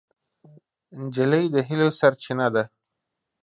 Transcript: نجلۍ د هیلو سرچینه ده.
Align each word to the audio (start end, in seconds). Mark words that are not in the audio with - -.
نجلۍ 1.01 1.45
د 1.51 1.55
هیلو 1.67 1.87
سرچینه 1.99 2.47
ده. 2.53 2.63